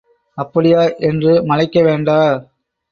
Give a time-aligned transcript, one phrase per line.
[0.37, 2.19] அப்படியா என்று மலைக்க வேண்டா.